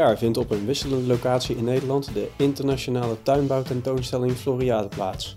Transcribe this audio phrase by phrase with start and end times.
[0.00, 5.36] vindt op een wisselende locatie in Nederland de internationale tuinbouwtentoonstelling Floriade plaats.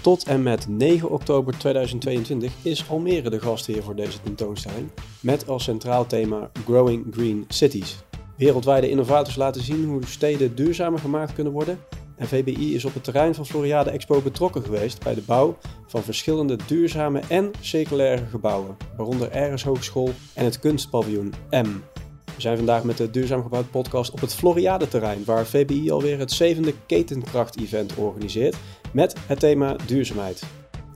[0.00, 5.64] Tot en met 9 oktober 2022 is Almere de gastheer voor deze tentoonstelling, met als
[5.64, 7.96] centraal thema Growing Green Cities.
[8.36, 11.78] Wereldwijde innovators laten zien hoe steden duurzamer gemaakt kunnen worden.
[12.16, 16.02] En VBI is op het terrein van Floriade Expo betrokken geweest bij de bouw van
[16.02, 21.97] verschillende duurzame en circulaire gebouwen, waaronder Eres Hogeschool en het kunstpaviljoen M.
[22.38, 26.32] We zijn vandaag met de Duurzaam Gebouwd podcast op het Floriade-terrein, waar VBI alweer het
[26.32, 28.56] zevende ketenkracht-event organiseert
[28.92, 30.42] met het thema duurzaamheid.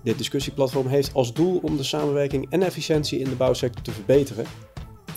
[0.02, 4.44] Dit discussieplatform heeft als doel om de samenwerking en efficiëntie in de bouwsector te verbeteren.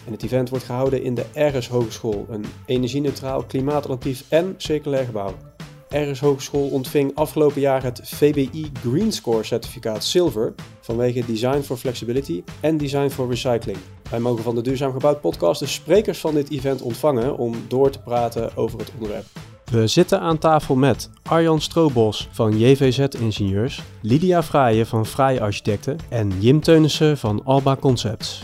[0.05, 5.54] En het event wordt gehouden in de Eres Hogeschool, een energie-neutraal, klimaatalternatief en circulair gebouw.
[5.95, 12.43] Eres Hogeschool ontving afgelopen jaar het VBI Green Score certificaat Silver vanwege Design for Flexibility
[12.59, 13.77] en Design for Recycling.
[14.09, 17.89] Wij mogen van de Duurzaam Gebouwd podcast de sprekers van dit event ontvangen om door
[17.89, 19.25] te praten over het onderwerp.
[19.71, 25.97] We zitten aan tafel met Arjan Stroobos van JVZ Ingenieurs, Lydia Fraaien van Fraai Architecten
[26.09, 28.43] en Jim Teunissen van Alba Concepts.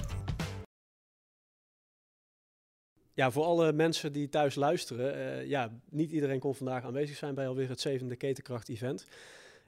[3.21, 7.35] Ja, voor alle mensen die thuis luisteren, uh, ja, niet iedereen kon vandaag aanwezig zijn
[7.35, 9.07] bij alweer het zevende Ketenkracht-event.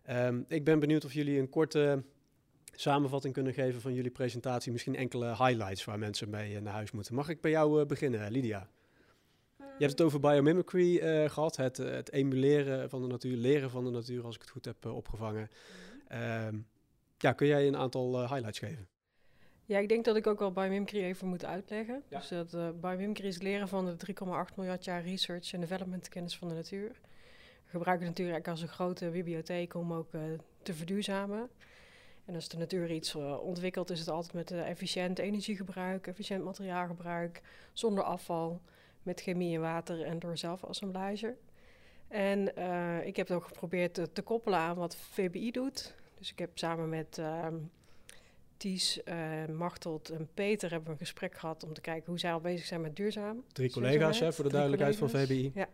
[0.09, 2.03] Um, ik ben benieuwd of jullie een korte
[2.71, 4.71] samenvatting kunnen geven van jullie presentatie.
[4.71, 7.15] Misschien enkele highlights waar mensen mee naar huis moeten.
[7.15, 8.67] Mag ik bij jou uh, beginnen, Lydia?
[9.57, 13.83] Je hebt het over biomimicry uh, gehad, het, het, emuleren van de natuur, leren van
[13.83, 15.49] de natuur, als ik het goed heb opgevangen.
[16.11, 16.47] Uh,
[17.17, 18.87] ja, kun jij een aantal highlights geven?
[19.65, 22.03] Ja, ik denk dat ik ook wel biomimicry even moet uitleggen.
[22.09, 24.13] Dus dat uh, biomimicry is leren van de
[24.49, 26.91] 3,8 miljard jaar research en development kennis van de natuur.
[27.65, 30.21] We gebruiken de natuur eigenlijk als een grote bibliotheek om ook uh,
[30.61, 31.49] te verduurzamen.
[32.25, 37.41] En als de natuur iets uh, ontwikkelt, is het altijd met efficiënt energiegebruik, efficiënt materiaalgebruik,
[37.73, 38.61] zonder afval,
[39.03, 41.35] met chemie en water en door zelfassemblage.
[42.07, 42.47] En
[43.05, 45.95] ik heb het ook geprobeerd te, te, koppelen aan wat VBI doet.
[46.17, 47.55] Dus ik heb samen met ehm,
[48.63, 52.33] Ties, uh, Machteld en Peter hebben we een gesprek gehad om te kijken hoe zij
[52.33, 53.43] al bezig zijn met duurzaam.
[53.51, 55.51] Drie collega's hè, voor de duidelijkheid van VBI.
[55.53, 55.67] Ja.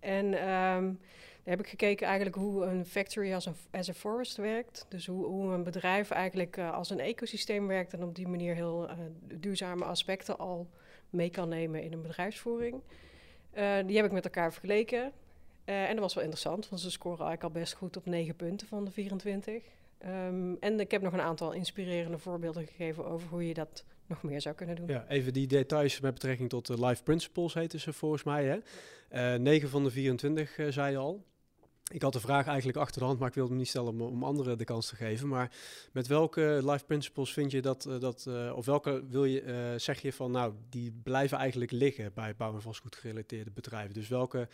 [0.00, 0.98] En um,
[1.42, 4.86] daar heb ik gekeken eigenlijk hoe een factory als een as a forest werkt.
[4.88, 8.54] Dus hoe, hoe een bedrijf eigenlijk uh, als een ecosysteem werkt en op die manier
[8.54, 8.94] heel uh,
[9.40, 10.70] duurzame aspecten al
[11.10, 12.80] mee kan nemen in een bedrijfsvoering.
[13.86, 15.12] die heb ik met elkaar vergeleken.
[15.64, 18.66] en dat was wel interessant, want ze scoren eigenlijk al best goed op 9 punten
[18.66, 19.62] van de 24.
[20.06, 24.22] Um, en ik heb nog een aantal inspirerende voorbeelden gegeven over hoe je dat nog
[24.22, 24.86] meer zou kunnen doen.
[24.86, 28.44] Ja, even die details met betrekking tot de Life Principles heten ze volgens mij.
[28.44, 29.34] Hè?
[29.34, 31.24] Uh, 9 van de 24 uh, zei je al.
[31.92, 34.00] Ik had de vraag eigenlijk achter de hand, maar ik wilde hem niet stellen om,
[34.00, 35.28] om anderen de kans te geven.
[35.28, 35.50] Maar
[35.92, 40.12] met welke life principles vind je dat, uh, dat of welke wil je, zeg je
[40.12, 43.94] van, nou, die blijven eigenlijk liggen bij bouw- en vastgoed gerelateerde bedrijven?
[43.94, 44.48] Dus welke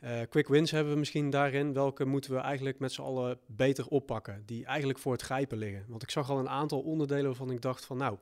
[0.00, 1.72] uh, quick wins hebben we misschien daarin.
[1.72, 4.42] Welke moeten we eigenlijk met z'n allen beter oppakken?
[4.46, 5.84] Die eigenlijk voor het grijpen liggen.
[5.88, 8.18] Want ik zag al een aantal onderdelen waarvan ik dacht van nou,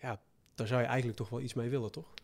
[0.00, 0.20] ja,
[0.54, 2.14] daar zou je eigenlijk toch wel iets mee willen, toch?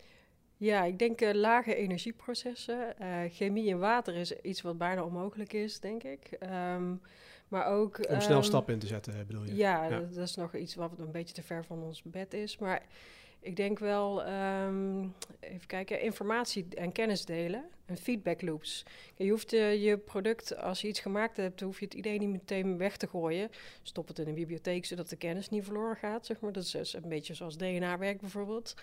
[0.56, 2.94] Ja, ik denk uh, lage energieprocessen.
[3.00, 6.38] Uh, chemie en water is iets wat bijna onmogelijk is, denk ik.
[6.42, 7.00] Um,
[7.48, 8.08] maar ook...
[8.08, 9.54] Om snel um, stappen in te zetten, bedoel je?
[9.54, 9.98] Ja, ja.
[9.98, 12.58] Dat, dat, is nog iets wat een beetje te ver van ons bed is.
[12.58, 12.82] Maar
[13.42, 18.84] ik denk wel, um, even kijken, informatie en kennis delen en feedback loops.
[19.16, 22.28] Je hoeft uh, je product, als je iets gemaakt hebt, hoef je het idee niet
[22.28, 23.50] meteen weg te gooien.
[23.82, 26.52] Stop het in een bibliotheek, zodat de kennis niet verloren gaat, zeg maar.
[26.52, 28.74] Dat is, een beetje zoals DNA werkt bijvoorbeeld.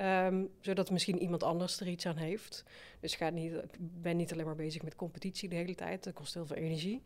[0.00, 2.64] Um, zodat misschien iemand anders er iets aan heeft.
[3.00, 6.04] Dus ga niet, ben niet alleen maar bezig met competitie de hele tijd.
[6.04, 7.02] Dat kost heel veel energie.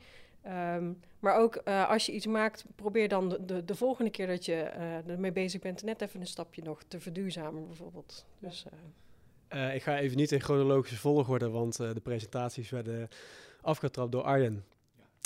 [0.46, 4.26] Um, maar ook uh, als je iets maakt, probeer dan de, de, de volgende keer
[4.26, 8.26] dat je uh, ermee bezig bent, net even een stapje nog te verduurzamen, bijvoorbeeld.
[8.38, 8.64] Dus,
[9.52, 9.74] uh.
[9.74, 13.08] ik ga even niet in chronologische volgorde, want de presentaties werden
[13.60, 14.64] afgetrapt door Arjen.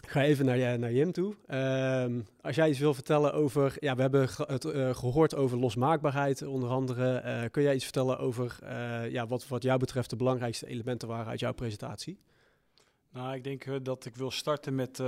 [0.03, 1.35] Ik ga even naar, naar Jim toe.
[1.49, 3.77] Um, als jij iets wil vertellen over.
[3.79, 4.67] Ja, we hebben ge het
[4.97, 7.49] gehoord over losmaakbaarheid, onder andere.
[7.51, 8.59] kun jij iets vertellen over
[9.11, 12.19] ja, wat, wat jou betreft de belangrijkste elementen waren uit jouw presentatie?
[13.13, 15.07] Nou, ik denk uh, dat ik wil starten met uh,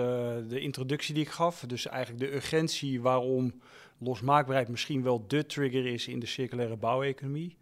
[0.48, 1.64] de introductie die ik gaf.
[1.66, 3.60] Dus eigenlijk de urgentie waarom
[3.98, 7.56] losmaakbaarheid misschien wel de trigger is in de circulaire bouweconomie.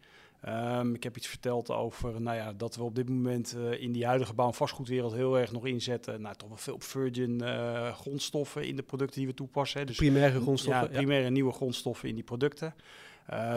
[0.49, 3.93] Um, ik heb iets verteld over nou ja, dat we op dit moment uh, in
[3.93, 6.21] die huidige bouw- en vastgoedwereld heel erg nog inzetten.
[6.21, 7.43] Nou, toch wel veel op virgin
[7.95, 9.81] grondstoffen in de producten die we toepassen.
[9.81, 9.87] Hè.
[9.87, 10.91] Dus, primaire grondstoffen.
[10.91, 11.31] Ja, primaire ja.
[11.31, 12.75] nieuwe grondstoffen in die producten.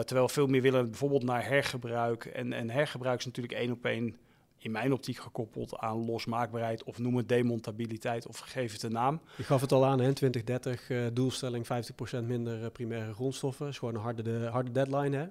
[0.04, 2.24] terwijl we veel meer willen bijvoorbeeld naar hergebruik.
[2.24, 4.16] En, en hergebruik is natuurlijk één op één
[4.58, 9.20] in mijn optiek gekoppeld aan losmaakbaarheid of noem het demontabiliteit of geef het een naam.
[9.36, 10.12] Je gaf het al aan, hè?
[10.12, 11.66] 2030 uh, doelstelling
[12.22, 13.64] 50% minder uh, primaire grondstoffen.
[13.64, 15.26] Dat is gewoon een harde, de, harde deadline, hè?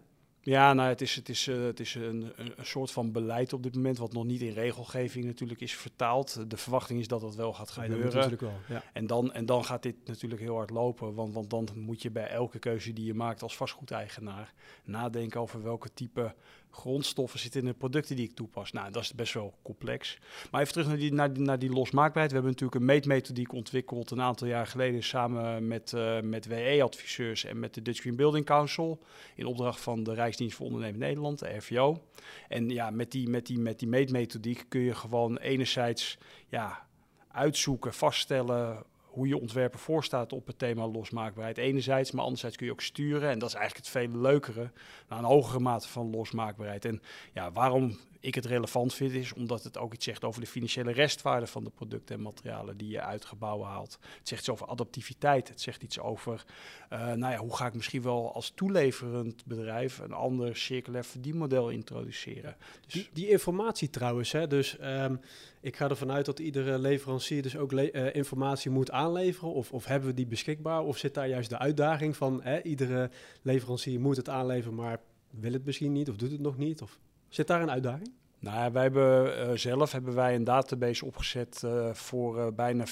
[0.46, 3.64] Ja, nou, het is, het is, uh, het is een, een, soort van beleid op
[3.64, 6.50] dit moment, wat nog niet in regelgeving natuurlijk is vertaald.
[6.50, 8.10] De verwachting is dat dat wel gaat gebeuren.
[8.10, 8.84] Ja, natuurlijk wel, ja.
[8.94, 12.12] en, dan, en dan gaat dit natuurlijk heel hard lopen, want, want dan moet je
[12.12, 16.36] bij elke keuze die je maakt als vastgoedeigenaar nadenken over welke type
[16.76, 18.72] grondstoffen zitten in de producten die ik toepas.
[18.72, 20.18] Nou, dat is best wel complex.
[20.52, 22.32] Maar even terug naar die, naar, die losmaakbaarheid.
[22.32, 27.44] We hebben natuurlijk een meetmethodiek ontwikkeld een aantal jaar geleden samen met, uh, met WE-adviseurs
[27.44, 29.00] en met de Dutch Green Building Council.
[29.36, 32.02] In opdracht van de Rijksdienst voor Ondernemen Nederland, de RVO.
[32.48, 36.18] En ja, met die, met die, met die meetmethodiek kun je gewoon enerzijds
[36.48, 36.88] ja,
[37.32, 38.84] uitzoeken, vaststellen
[39.16, 43.30] hoe je ontwerper voorstaat op het thema losmaakbaarheid enerzijds, maar anderzijds kun je ook sturen.
[43.30, 44.72] En dat is eigenlijk het veel leukere,
[45.10, 46.86] naar een hogere mate van losmaakbaarheid.
[46.86, 47.02] En
[47.34, 50.92] ja, waarom ik het relevant vind, is omdat het ook iets zegt over de financiële
[50.92, 53.98] restwaarde van de producten en materialen die je uit gebouwen haalt.
[54.18, 55.48] Het zegt iets over adaptiviteit.
[55.48, 56.46] Het zegt iets over,
[56.94, 61.70] uh, nou ja, hoe ga ik misschien wel als toeleverend bedrijf een ander circulair verdienmodel
[61.70, 62.56] introduceren.
[62.88, 65.20] Dus die, informatie trouwens, hè, dus um,
[65.62, 69.54] ik ga ervan uit dat iedere leverancier dus ook uh, informatie moet aanleveren.
[69.54, 70.82] Of, of hebben we die beschikbaar?
[70.82, 73.10] Of zit daar juist de uitdaging van, hè, iedere
[73.42, 75.00] leverancier moet het aanleveren, maar
[75.30, 76.82] wil het misschien niet of doet het nog niet?
[76.82, 77.00] Of
[77.30, 78.12] Zit daar een uitdaging?
[78.46, 82.86] Nou wij hebben uh, zelf hebben wij een database opgezet uh, voor uh, bijna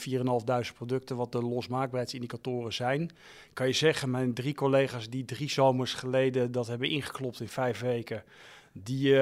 [0.71, 3.11] 4.500 producten, wat de losmaakbaarheidsindicatoren zijn.
[3.53, 7.79] Kan je zeggen, mijn drie collega's die drie zomers geleden dat hebben ingeklopt in vijf
[7.79, 8.23] weken,
[8.73, 9.15] die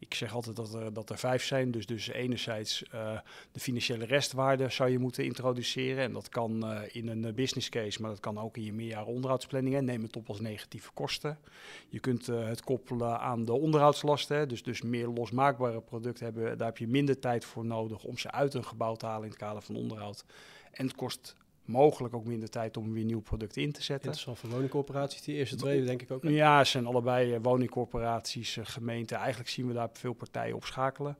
[0.02, 1.72] ik zeg altijd dat er, dat er vijf zijn.
[1.72, 3.20] Dus, dus enerzijds uh,
[3.52, 6.04] de financiële restwaarde zou je moeten introduceren.
[6.04, 8.74] En dat kan uh, in een eh, business case, maar dat kan ook in je
[8.74, 9.86] meerjaren onderhoudsplanningen.
[9.86, 11.38] Neem het op als negatieve kosten.
[11.90, 14.48] Je kunt het koppelen aan de onderhoudslasten.
[14.48, 16.58] Dus, dus meer losmaakbare producten hebben.
[16.58, 19.30] Daar heb je minder tijd voor nodig om ze uit een gebouw te halen in
[19.30, 20.26] het kader van onderhoud.
[20.72, 24.06] En het kost mogelijk ook minder tijd om weer nieuw product in te zetten.
[24.06, 26.24] Interessant voor woningcorporaties, die eerste twee denk ik ook.
[26.24, 29.18] Ja, het zijn allebei uh, woningcorporaties, uh, gemeenten.
[29.18, 31.18] Eigenlijk zien we daar veel partijen op schakelen.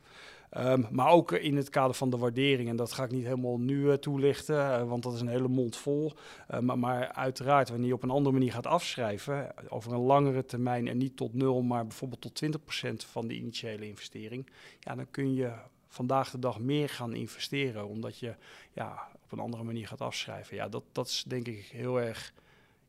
[0.58, 3.58] Um, maar ook in het kader van de waardering, en dat ga ik niet helemaal
[3.58, 6.14] nu uh, toelichten, want dat is een hele mond vol.
[6.60, 10.88] Maar, maar, uiteraard, wanneer je op een andere manier gaat afschrijven, over een langere termijn
[10.88, 12.44] en niet tot nul, maar bijvoorbeeld tot
[12.86, 14.50] 20% van de initiële investering,
[14.80, 15.52] ja, dan kun je
[15.92, 18.36] vandaag de dag meer gaan investeren, omdat je
[18.74, 20.56] ja, op een andere manier gaat afschrijven.
[20.56, 22.34] Ja, dat, dat is denk ik heel erg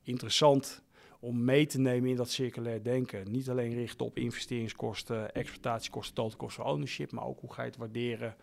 [0.03, 0.83] interessant
[1.21, 3.31] om mee te nemen in dat circulair denken.
[3.31, 8.37] Niet alleen richten op investeringskosten, exploitatiekosten, totalkosten ownership, maar ook hoe ga je het waarderen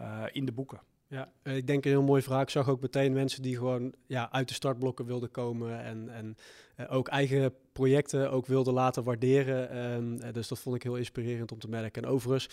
[0.00, 0.80] uh, in de boeken.
[1.10, 2.42] Ja, eh, ik denk een heel mooie vraag.
[2.42, 6.36] Ik zag ook meteen mensen die gewoon ja, uit de startblokken wilden komen en, en
[6.76, 9.92] uh, ook eigen projecten ook wilden laten waarderen.
[9.92, 12.02] Um, dus dat vond ik heel inspirerend om te merken.
[12.02, 12.48] En overigens,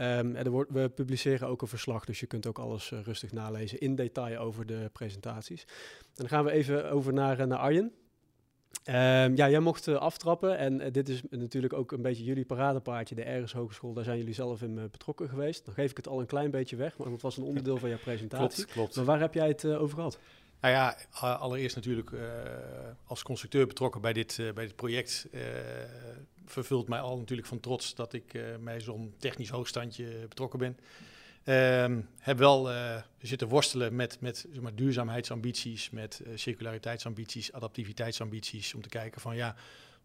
[0.00, 3.78] um, er wordt, we publiceren ook een verslag, dus je kunt ook alles rustig nalezen
[3.78, 5.62] in detail over de presentaties.
[5.62, 7.92] En dan gaan we even over naar, naar Arjen.
[8.88, 12.44] Um, ja, jij mocht uh, aftrappen en uh, dit is natuurlijk ook een beetje jullie
[12.44, 13.92] paradepaardje, de Ergens Hogeschool.
[13.92, 15.64] Daar zijn jullie zelf in uh, betrokken geweest.
[15.64, 17.88] Dan geef ik het al een klein beetje weg, maar het was een onderdeel van
[17.88, 18.64] jouw presentatie.
[18.64, 18.96] Klopt, klopt.
[18.96, 20.18] Maar waar heb jij het over gehad?
[20.60, 20.96] Nou ja,
[21.36, 22.10] allereerst natuurlijk
[23.04, 25.26] als constructeur betrokken bij dit, bij dit project.
[26.46, 30.78] vervult mij al natuurlijk van trots dat ik bij zo'n technisch hoogstandje betrokken ben.
[31.48, 38.74] Um, heb wel uh, zitten worstelen met, met zeg maar, duurzaamheidsambities, met uh, circulariteitsambities, adaptiviteitsambities.
[38.74, 39.54] Om te kijken van ja,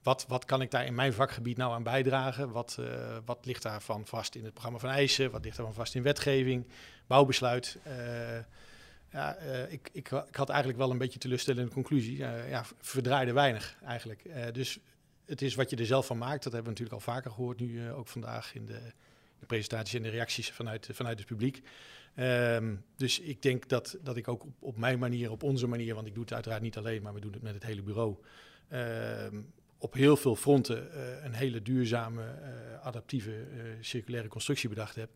[0.04, 2.52] wat, wat kan ik daar in mijn vakgebied nou aan bijdragen?
[2.52, 5.32] Wat, uh, wat ligt daarvan vast in het programma van eisen?
[5.32, 6.68] Wat ligt daarvan vast in wetgeving,
[7.08, 7.80] bouwbesluit?
[9.12, 9.36] ja,
[9.70, 12.18] ik, ik, ik, had eigenlijk wel een beetje teleurstellende conclusie.
[12.50, 14.24] ja, verdraaide weinig eigenlijk.
[14.54, 14.80] dus
[15.26, 16.44] het is wat je er zelf van maakt.
[16.44, 18.92] Dat hebben we natuurlijk al vaker gehoord, nu ook vandaag in de
[19.52, 21.62] presentaties en de reacties vanuit, vanuit het publiek.
[22.16, 25.96] Um, dus ik denk dat, dat ik ook op, op, mijn manier, op onze manier,
[25.96, 28.16] want ik doe het uiteraard niet alleen, maar we doen het met het hele bureau.
[28.74, 33.32] Um, op heel veel fronten uh, een hele duurzame, uh, adaptieve,
[33.80, 35.10] circulaire constructie bedacht heb.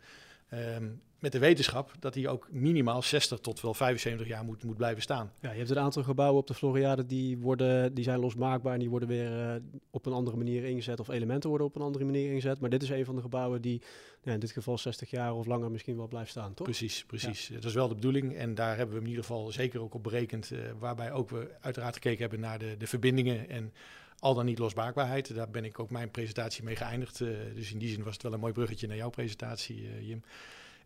[0.50, 0.88] Ehm,
[1.20, 5.02] met de wetenschap dat hij ook minimaal 60 tot wel 75 jaar moet, moet blijven
[5.02, 5.32] staan.
[5.42, 8.80] Ja, je hebt een aantal gebouwen op de Floriade die, worden, die zijn losmaakbaar en
[8.80, 9.62] die worden weer uh,
[9.92, 12.60] op een andere manier ingezet of elementen worden op een andere manier ingezet.
[12.60, 13.82] Maar dit is een van de gebouwen die
[14.24, 16.66] ja, in dit geval 60 jaar of langer misschien wel blijft staan, toch?
[16.66, 17.50] Precies, precies.
[17.54, 20.04] Dat is wel de bedoeling en daar hebben we in ieder geval zeker ook op
[20.04, 20.52] berekend.
[20.52, 23.74] Uh, waarbij ook we uiteraard gekeken hebben naar de, de verbindingen en
[24.20, 25.36] al dan niet losmaakbaarheid.
[25.36, 27.20] Daar ben ik ook mijn presentatie mee geëindigd.
[27.20, 30.24] Uh, dus in die zin was het wel een mooi bruggetje naar jouw presentatie, Jim.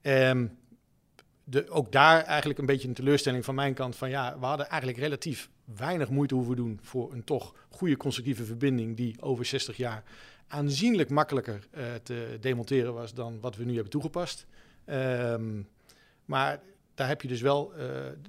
[0.02, 0.58] Um,
[1.50, 3.96] de, ook daar eigenlijk een beetje een teleurstelling van mijn kant.
[3.96, 8.46] Van ja, we hadden eigenlijk relatief weinig moeite hoeven doen voor een toch goede constructieve
[8.46, 10.04] verbinding die over 60 jaar
[10.48, 14.46] aanzienlijk makkelijker uh, te demonteren was dan wat we nu hebben toegepast.
[14.86, 15.68] Um,
[16.26, 16.62] maar
[17.00, 17.80] daar heb je dus wel uh,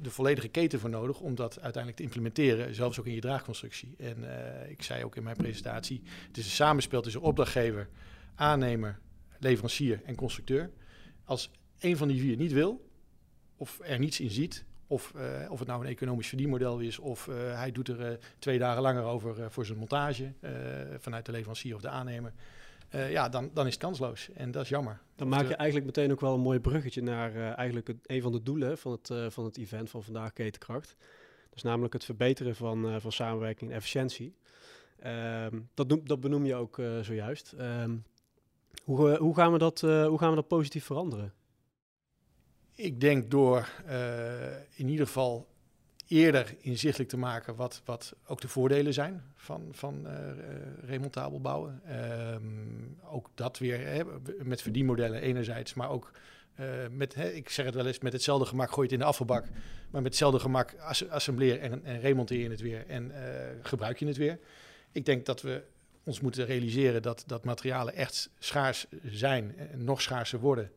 [0.01, 3.95] de volledige keten voor nodig om dat uiteindelijk te implementeren, zelfs ook in je draagconstructie.
[3.99, 7.89] En uh, ik zei ook in mijn presentatie, het is een samenspel tussen opdrachtgever,
[8.35, 8.99] aannemer,
[9.39, 10.71] leverancier en constructeur.
[11.25, 12.89] Als een van die vier niet wil,
[13.57, 17.27] of er niets in ziet, of, uh, of het nou een economisch verdienmodel is, of
[17.33, 20.33] hij doet er twee dagen langer over voor zijn montage
[20.99, 22.33] vanuit de leverancier of de aannemer.
[22.91, 25.01] Ja, dan, dan is het kansloos en dat is jammer.
[25.17, 28.33] Dan maak je eigenlijk meteen ook wel een mooi bruggetje naar eigenlijk het, een van
[28.33, 30.97] de doelen van het, van het event van vandaag, Ketenkracht.
[31.55, 34.37] Is namelijk het verbeteren van, van samenwerking en efficiëntie.
[35.07, 37.55] Um, dat, noem, dat benoem je ook zojuist.
[37.59, 38.05] Um,
[38.85, 41.33] hoe, hoe, gaan we dat, hoe gaan we dat positief veranderen?
[42.75, 43.69] Ik denk door
[44.75, 45.50] in ieder geval
[46.11, 50.13] eerder inzichtelijk te maken wat, wat ook de voordelen zijn van, van uh,
[50.85, 51.83] remontabel bouwen.
[52.35, 54.03] Um, ook dat weer hè,
[54.43, 56.11] met verdienmodellen enerzijds, maar ook
[56.61, 59.05] uh, met, hè, ik zeg het wel eens, met hetzelfde gemak gooi je in de
[59.05, 59.45] afvalbak,
[59.91, 63.13] maar met hetzelfde gemak as assembleer en, en remonteer je het weer en
[63.63, 64.39] gebruik je het weer.
[64.93, 65.63] Ik denk dat we
[66.05, 70.71] ons moeten realiseren dat, dat materialen echt schaars zijn en nog schaarser worden.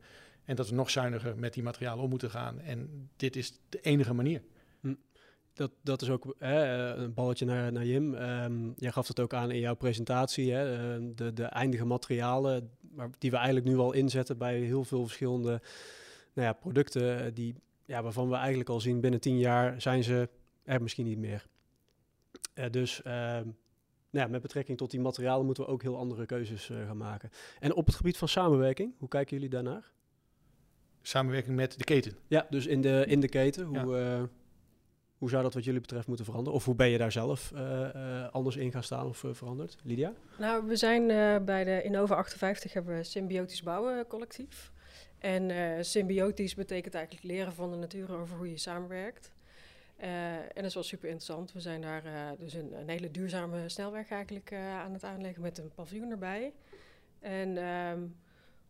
[0.44, 2.60] En dat we nog zuiniger met die materialen om moeten gaan.
[2.60, 4.42] En dit is de enige manier.
[5.54, 8.14] Dat, dat is ook hè, een balletje naar, naar Jim.
[8.14, 10.52] Um, jij gaf het ook aan in jouw presentatie.
[10.52, 14.84] Hè, ehm, de, de eindige materialen maar die we eigenlijk nu al inzetten bij heel
[14.84, 15.60] veel verschillende
[16.32, 17.24] nou ja, producten.
[17.24, 20.28] Eh, die, ja, waarvan we eigenlijk al zien binnen tien jaar zijn ze
[20.62, 21.46] er misschien niet meer.
[22.54, 23.46] Uh, dus uh, nou
[24.10, 27.30] ja, met betrekking tot die materialen moeten we ook heel andere keuzes uh, gaan maken.
[27.60, 29.92] En op het gebied van samenwerking, hoe kijken jullie daarnaar?
[31.06, 32.16] samenwerking met de keten.
[32.28, 33.64] Ja, dus in de, in de keten.
[33.64, 34.28] Hoe, ja.
[35.24, 36.58] Hoe zou dat wat jullie betreft moeten veranderen?
[36.58, 39.76] Of hoe ben je daar zelf uh, uh, anders in gaan staan of veranderd?
[39.82, 40.12] Lydia?
[40.38, 41.06] Nou, we zijn
[41.44, 44.72] bij de Innova 58 hebben we symbiotisch bouwen collectief.
[45.18, 45.50] En
[45.84, 49.32] symbiotisch betekent eigenlijk leren van de natuur over hoe je samenwerkt.
[49.96, 51.52] en dat is wel super interessant.
[51.52, 52.02] We zijn daar
[52.38, 56.52] dus een, hele duurzame snelweg eigenlijk aan het aanleggen met een paviljoen erbij.
[57.20, 58.16] En um,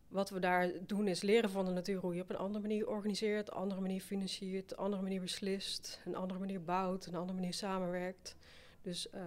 [0.07, 2.87] wat we daar doen is leren van de natuur hoe je op een andere manier
[2.87, 7.37] organiseert, een andere manier financiert, een andere manier beslist, een andere manier bouwt, een andere
[7.37, 8.35] manier samenwerkt.
[8.81, 9.21] Dus uh,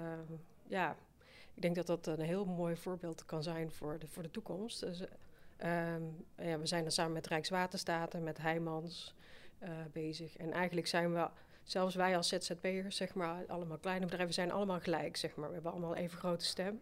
[0.67, 0.97] ja,
[1.55, 4.81] ik denk dat dat een heel mooi voorbeeld kan zijn voor de, voor de toekomst.
[4.81, 5.07] Dus, uh,
[6.37, 9.15] ja, we zijn er samen met Rijkswaterstaat en met Heijmans
[9.63, 10.37] uh, bezig.
[10.37, 11.29] En eigenlijk zijn we,
[11.63, 15.49] zelfs wij als ZZP'ers, zeg maar, allemaal kleine bedrijven, zijn allemaal gelijk, zeg maar.
[15.49, 16.81] We hebben allemaal even grote stem.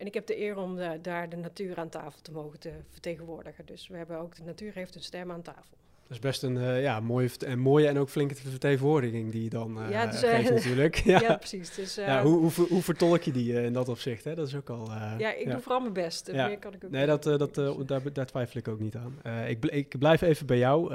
[0.00, 2.72] En ik heb de eer om de, daar de natuur aan tafel te mogen te
[2.88, 3.66] vertegenwoordigen.
[3.66, 5.78] Dus we hebben ook, de natuur heeft een stem aan tafel.
[6.02, 9.50] Dat is best een uh, ja, mooie, en mooie en ook flinke vertegenwoordiging die je
[9.50, 10.94] dan uh, ja, dus, geeft natuurlijk.
[11.14, 11.20] ja.
[11.20, 11.74] ja, precies.
[11.74, 14.24] Dus, ja, hoe, hoe, hoe vertolk je die in dat opzicht?
[14.24, 14.34] Hè?
[14.34, 14.90] Dat is ook al...
[15.18, 16.30] ja, ik doe vooral mijn best.
[16.32, 16.46] Ja.
[16.46, 17.54] Meer kan ik ook nee, dat, dat,
[17.86, 19.34] daar, daar twijfel ik ook niet aan.
[19.46, 20.94] ik, ik blijf even bij jou.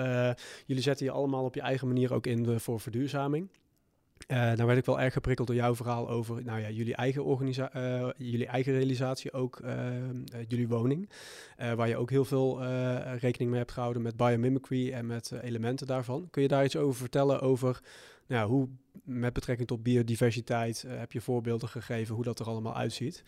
[0.66, 3.50] jullie zetten je allemaal op je eigen manier ook in voor verduurzaming.
[4.28, 7.24] Uh, nou werd ik wel erg geprikkeld door jouw verhaal over nou ja, jullie, eigen
[7.24, 9.88] organisa uh, jullie eigen realisatie, ook uh,
[10.48, 11.10] jullie woning.
[11.76, 12.64] waar je ook heel veel
[13.18, 16.28] rekening mee hebt gehouden met biomimicry en met elementen daarvan.
[16.32, 17.80] Kun je daar iets over vertellen over
[18.28, 18.68] nou, hoe
[19.04, 23.24] met betrekking tot biodiversiteit heb je voorbeelden gegeven hoe dat er allemaal uitziet?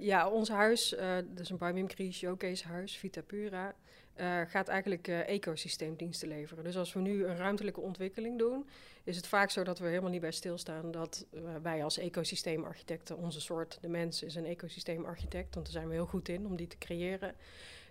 [0.00, 0.92] ja, ons huis,
[1.36, 3.74] is een biomimicry showcase huis, Vita Pura.
[4.16, 6.64] Uh, gaat eigenlijk uh, ecosysteemdiensten leveren.
[6.64, 8.68] Dus als we nu een ruimtelijke ontwikkeling doen,
[9.04, 13.16] is het vaak zo dat we helemaal niet bij stilstaan dat uh, wij als ecosysteemarchitecten,
[13.16, 16.56] onze soort, de mens is een ecosysteemarchitect, want daar zijn we heel goed in om
[16.56, 17.34] die te creëren.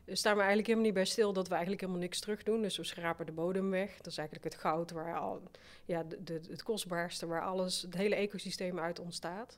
[0.06, 2.62] Dus staan we eigenlijk helemaal niet bij stil dat we eigenlijk helemaal niks terug doen.
[2.62, 3.98] Dus we schrapen de bodem weg.
[3.98, 5.42] Dat is eigenlijk het goud waar al,
[5.86, 9.58] ja, de, het kostbaarste, waar alles, het hele ecosysteem uit ontstaat.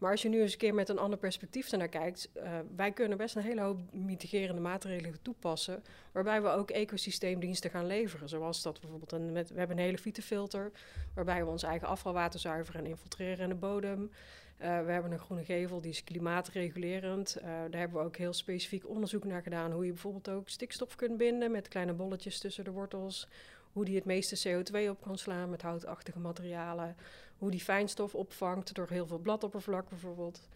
[0.00, 2.92] Maar als je nu eens een keer met een ander perspectief ernaar kijkt, uh, wij
[2.92, 8.28] kunnen best een hele hoop mitigerende maatregelen toepassen, waarbij we ook ecosysteemdiensten gaan leveren.
[8.28, 10.70] Zoals dat bijvoorbeeld, een, we hebben een hele filter,
[11.14, 14.00] waarbij we ons eigen afvalwater zuiveren en infiltreren in de bodem.
[14.00, 17.36] Uh, we hebben een groene gevel, die is klimaatregulerend.
[17.38, 20.96] Uh, daar hebben we ook heel specifiek onderzoek naar gedaan, hoe je bijvoorbeeld ook stikstof
[20.96, 23.28] kunt binden met kleine bolletjes tussen de wortels
[23.72, 26.96] hoe die het meeste CO2 op kan slaan met houtachtige materialen,
[27.38, 30.48] hoe die fijnstof opvangt door heel veel bladoppervlak bijvoorbeeld.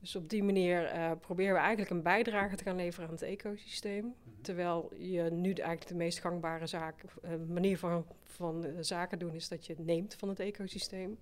[0.00, 3.22] Dus op die manier uh, proberen we eigenlijk een bijdrage te gaan leveren aan het
[3.22, 4.04] ecosysteem.
[4.04, 4.42] Mhm.
[4.42, 9.34] Terwijl je nu eigenlijk de meest gangbare zaak, uh, manier van, van uh, zaken doen
[9.34, 11.18] is dat je het neemt van het ecosysteem.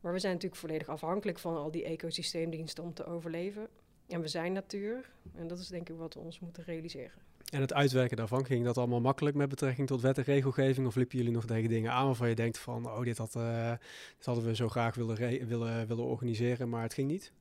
[0.00, 3.68] Maar we zijn natuurlijk volledig afhankelijk van al die ecosysteemdiensten om te overleven.
[4.08, 5.10] En we zijn natuur.
[5.34, 7.22] En dat is denk ik wat we ons moeten realiseren.
[7.50, 10.86] En het uitwerken daarvan, ging dat allemaal makkelijk met betrekking tot wet en regelgeving?
[10.86, 14.24] Of liepen jullie nog tegen dingen aan waarvan je denkt van, oh, dit, had, dit
[14.26, 17.32] hadden we zo graag willen, willen, willen organiseren, maar het ging niet?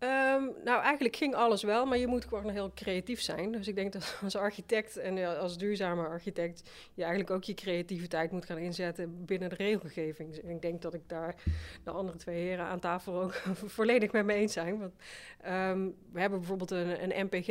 [0.00, 3.52] Um, nou, eigenlijk ging alles wel, maar je moet gewoon heel creatief zijn.
[3.52, 8.30] Dus ik denk dat als architect en als duurzame architect je eigenlijk ook je creativiteit
[8.30, 10.28] moet gaan inzetten binnen de regelgeving.
[10.28, 11.34] Dus ik denk dat ik daar
[11.84, 13.32] de andere twee heren aan tafel ook
[13.76, 14.78] volledig met me eens zijn.
[14.78, 14.94] Want
[15.46, 17.48] um, we hebben bijvoorbeeld een, een MPG,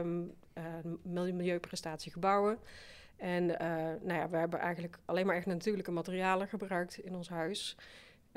[0.00, 2.58] um, uh, milieuprestatie gebouwen.
[3.16, 3.58] En uh,
[4.00, 7.76] nou ja, we hebben eigenlijk alleen maar echt natuurlijke materialen gebruikt in ons huis.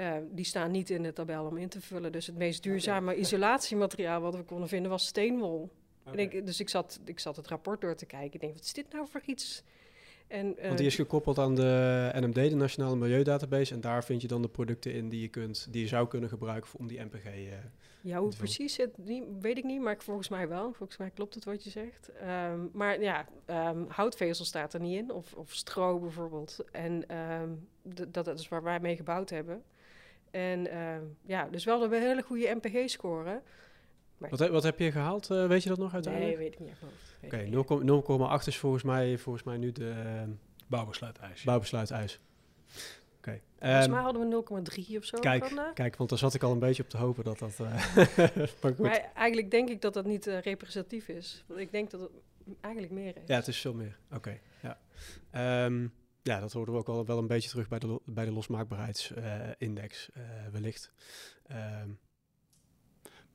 [0.02, 2.12] Uh, die staan niet in de tabel om in te vullen.
[2.12, 5.70] Dus het meest duurzame isolatiemateriaal wat we konden vinden was steenwol.
[6.06, 6.24] Okay.
[6.24, 8.34] Ik, dus ik zat, ik zat het rapport door te kijken.
[8.34, 9.64] Ik denk, wat is dit nou voor iets?
[10.28, 13.74] En, uh, Want die is gekoppeld aan de NMD, de Nationale Milieudatabase.
[13.74, 16.30] En daar vind je dan de producten in die je, kunt, die je zou kunnen
[16.30, 17.54] gebruiken om die MPG uh,
[18.02, 18.90] ja, hoe precies zit,
[19.40, 20.74] weet ik niet, maar volgens mij wel.
[20.74, 22.12] Volgens mij klopt het wat je zegt.
[22.24, 26.60] Um, maar ja, um, houtvezel staat er niet in, of, of stro bijvoorbeeld.
[26.72, 29.64] En um, dat, dat is waar wij mee gebouwd hebben.
[30.32, 30.68] En
[31.26, 33.42] ja, dus wel een hele goede MPG-score.
[34.30, 35.30] Wat, wat heb je gehaald?
[35.30, 36.38] Uh, weet je dat nog uiteindelijk?
[36.38, 36.76] Nee, weet ik niet
[37.24, 37.64] Oké,
[38.16, 39.94] okay, 0,8 is volgens mij, volgens mij nu de...
[40.06, 40.22] Uh,
[40.68, 41.44] bouwbesluit-ijs.
[41.44, 42.20] Bouwbesluit-ijs.
[43.18, 43.42] Okay.
[43.60, 44.44] Volgens um, mij hadden we
[44.92, 45.20] 0,3 of zo.
[45.20, 47.58] Kijk, kijk, want daar zat ik al een beetje op te hopen dat dat.
[47.62, 47.96] Uh,
[48.62, 48.78] maar, goed.
[48.78, 51.44] maar eigenlijk denk ik dat dat niet uh, representatief is.
[51.48, 52.10] Want ik denk dat het
[52.62, 53.22] eigenlijk meer is.
[53.26, 53.98] Ja, het is veel meer.
[54.08, 54.18] Oké.
[54.18, 54.78] Okay,
[55.32, 55.66] ja.
[55.66, 58.32] Um, ja, dat hoorden we ook al wel een beetje terug bij de, bij de
[58.32, 60.92] losmaakbaarheidsindex, uh, wellicht.
[61.52, 62.00] Um,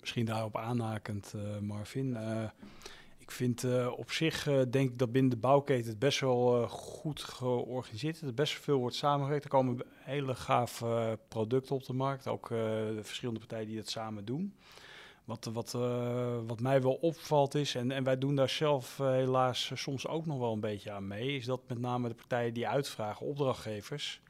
[0.00, 2.16] Misschien daarop aanhakend, Marvin
[3.26, 6.62] ik vind uh, op zich, uh, denk ik dat binnen de bouwketen het best wel
[6.62, 8.22] uh, goed georganiseerd is.
[8.22, 9.44] Er best veel wordt samengewerkt.
[9.44, 10.84] Er komen hele gaaf
[11.28, 12.26] producten op de markt.
[12.26, 14.54] Ook de verschillende partijen die het samen doen.
[15.26, 15.72] Wat, wat,
[16.46, 20.38] wat mij wel opvalt is, en, en wij doen daar zelf helaas soms ook nog
[20.38, 24.20] wel een beetje aan mee, is dat met name de partijen die uitvragen, opdrachtgevers,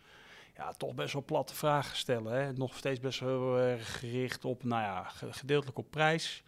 [0.57, 2.33] ja, toch best wel platte vragen stellen.
[2.33, 2.53] Hè?
[2.53, 6.43] Nog steeds best wel erg gericht op, nou ja, gedeeltelijk op prijs.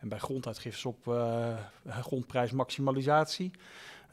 [0.00, 1.16] En bij gronduitgiftes op
[1.88, 3.50] grondprijsmaximalisatie.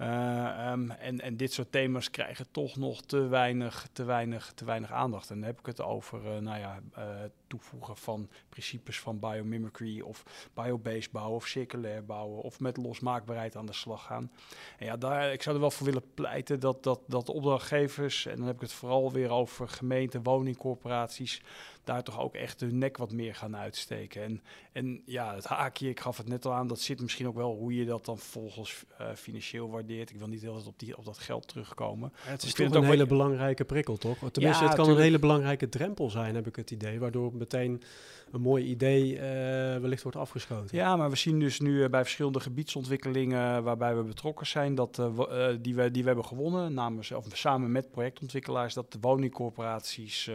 [0.02, 4.66] Uh, um, en, en dit soort thema's krijgen toch nog te weinig, te weinig, te
[4.66, 5.30] weinig aandacht.
[5.30, 7.06] En dan heb ik het over uh, nou ja, uh,
[7.48, 13.66] toevoegen van principes van biomimicry of biobased bouwen of circulair bouwen of met losmaakbaarheid aan
[13.66, 14.32] de slag gaan.
[14.78, 18.36] En ja, daar, ik zou er wel voor willen pleiten dat, dat, dat opdrachtgevers, en
[18.36, 21.42] dan heb ik het vooral weer over gemeenten, woningcorporaties,
[21.86, 24.24] daar toch ook echt hun nek wat meer gaan uitsteken.
[24.24, 27.36] En, en ja, het haakje, ik gaf het net al aan, dat zit misschien ook
[27.36, 30.10] wel hoe je dat dan volgens uh, financieel waardeert.
[30.10, 32.14] Ik wil niet heel op, die, op dat geld terugkomen.
[32.26, 34.18] Ja, het is toch een hele belangrijke prikkel, toch?
[34.32, 37.82] Tenminste, ja, het kan een hele belangrijke drempel zijn, heb ik het idee, waardoor meteen
[38.32, 39.22] een mooi idee uh,
[39.82, 40.78] wellicht wordt afgeschoten.
[40.78, 44.96] Ja, maar we zien dus nu uh, bij verschillende gebiedsontwikkelingen waarbij we betrokken zijn, dat,
[45.62, 50.30] die, we, die we hebben gewonnen, namens, of samen met projectontwikkelaars, dat de woningcorporaties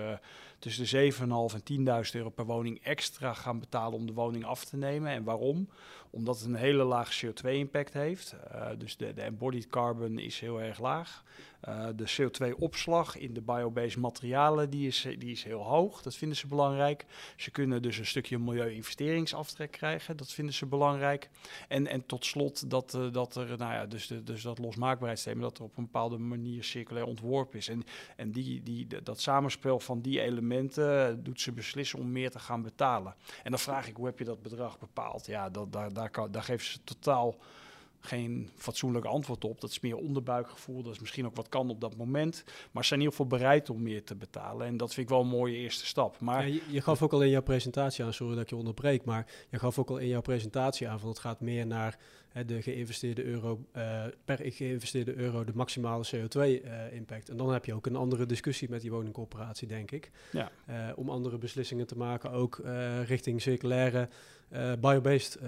[0.60, 4.64] tussen de 7,5 en 10.000 euro per woning extra gaan betalen om de woning af
[4.64, 5.12] te nemen.
[5.12, 5.68] En waarom?
[6.10, 8.34] Omdat het een hele lage CO2-impact heeft.
[8.54, 11.24] Uh, dus de, de embodied carbon is heel erg laag.
[11.68, 16.02] Uh, de CO2-opslag in de biobased materialen die is, die is heel hoog.
[16.02, 17.06] Dat vinden ze belangrijk.
[17.36, 20.16] Ze kunnen dus een stukje milieu-investeringsaftrek krijgen.
[20.16, 21.30] Dat vinden ze belangrijk.
[21.68, 25.40] En, en tot slot dat, uh, dat er, nou ja, dus, de, dus dat losmaakbaarheidsthema,
[25.40, 27.68] dat er op een bepaalde manier circulair ontworpen is.
[27.68, 27.84] En,
[28.16, 32.62] en die, die, dat samenspel van die elementen doet ze beslissen om meer te gaan
[32.62, 33.14] betalen.
[33.42, 35.26] En dan vraag ik, hoe heb je dat bedrag bepaald?
[35.26, 37.36] Ja, dat, daar, daar, kan, daar geven ze totaal
[38.00, 39.60] geen fatsoenlijk antwoord op.
[39.60, 40.82] Dat is meer onderbuikgevoel.
[40.82, 42.44] Dat is misschien ook wat kan op dat moment.
[42.70, 44.66] Maar ze zijn in ieder geval bereid om meer te betalen.
[44.66, 46.20] En dat vind ik wel een mooie eerste stap.
[46.20, 48.56] Maar ja, je, je, gaf ook al in jouw presentatie aan, sorry dat ik je
[48.56, 51.98] onderbreek, maar je gaf ook al in jouw presentatie aan van het gaat meer naar
[52.46, 57.28] de geïnvesteerde euro, uh, per geïnvesteerde euro de maximale CO2-impact.
[57.28, 60.10] en dan heb je ook een andere discussie met die woningcorporatie, denk ik.
[60.32, 60.50] Ja.
[60.94, 62.62] om andere beslissingen te maken, ook
[63.06, 64.08] richting circulaire
[64.80, 65.38] biobased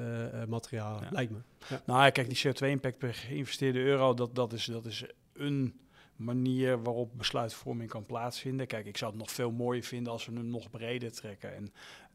[0.49, 1.39] materiaal, lijkt me.
[1.69, 1.83] Ja.
[1.87, 5.81] Nou, kijk, die CO2-impact per geïnvesteerde euro, dat, dat, is, dat is een
[6.17, 8.67] manier waarop besluitvorming kan plaatsvinden.
[8.67, 11.73] Kijk, ik zou het nog veel mooier vinden als we hem nog breder trekken en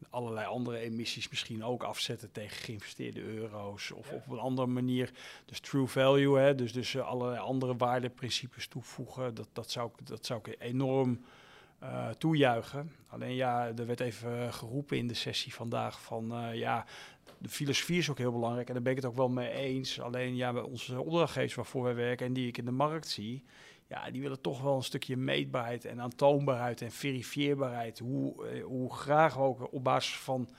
[0.09, 5.11] allerlei andere emissies misschien ook afzetten tegen geïnvesteerde euro's of op een andere manier.
[5.45, 9.35] Dus true value, hè, dus, dus allerlei andere waardeprincipes toevoegen.
[9.35, 11.19] Dat, dat, zou, dat zou ik enorm
[11.83, 12.91] uh, toejuichen.
[13.07, 16.85] Alleen ja, er werd even geroepen in de sessie vandaag van uh, ja,
[17.37, 20.01] de filosofie is ook heel belangrijk en daar ben ik het ook wel mee eens.
[20.01, 23.43] Alleen ja, onze opdrachtgevers waarvoor wij werken en die ik in de markt zie,
[23.87, 27.99] ja, die willen toch wel een stukje meetbaarheid en aantoonbaarheid en verifieerbaarheid.
[27.99, 30.49] Hoe, eh, hoe graag ook op basis van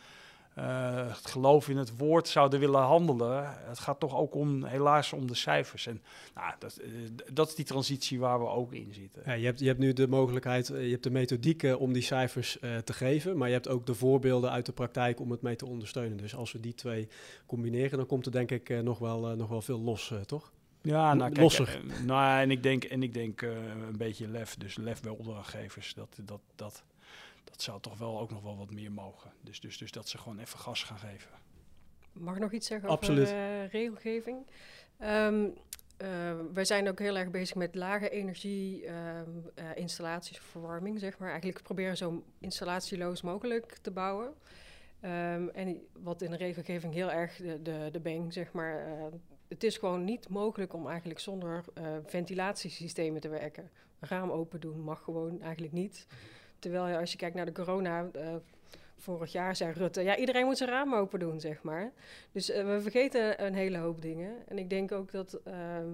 [0.59, 3.55] uh, het geloof in het woord zouden willen handelen.
[3.59, 5.87] Het gaat toch ook om, helaas, om de cijfers.
[5.87, 6.03] En
[6.35, 9.23] nou, dat, uh, dat is die transitie waar we ook in zitten.
[9.27, 12.59] Ja, je, hebt, je hebt nu de mogelijkheid, je hebt de methodieken om die cijfers
[12.61, 15.57] uh, te geven, maar je hebt ook de voorbeelden uit de praktijk om het mee
[15.57, 16.16] te ondersteunen.
[16.16, 17.09] Dus als we die twee
[17.47, 20.53] combineren, dan komt er denk ik nog, wel, nog wel veel los, toch?
[20.83, 21.81] Ja, nou, kijk, losser.
[22.07, 24.57] Nou, en ik denk, en ik denk een beetje lef.
[24.57, 25.94] Dus lef bij opdrachtgevers.
[25.94, 26.83] Dat, dat, dat,
[27.50, 29.32] dat zou toch wel ook nog wel wat meer mogen.
[29.40, 31.30] Dus, dus, dus dat ze gewoon even gas gaan geven.
[32.12, 33.26] Mag ik nog iets zeggen Absoluut.
[33.26, 34.46] over uh, regelgeving?
[35.02, 35.54] Um,
[36.52, 41.28] wij zijn ook heel erg bezig met lage energie um, installaties, verwarming, zeg maar.
[41.28, 44.34] Eigenlijk proberen zo installatieloos mogelijk te bouwen.
[45.02, 48.87] Um, en wat in de regelgeving heel erg de, de, de bang, zeg maar,
[49.48, 53.70] het is gewoon niet mogelijk om eigenlijk zonder uh, ventilatiesystemen te werken.
[53.98, 56.06] Een raam open doen mag gewoon eigenlijk niet.
[56.59, 58.35] Terwijl als je kijkt naar de corona, uh,
[58.97, 61.92] vorig jaar zei Rutte, ja, iedereen moet zijn raam open doen, zeg maar.
[62.33, 64.35] Dus uh, we vergeten een hele hoop dingen.
[64.49, 65.88] En ik denk ook dat ehm,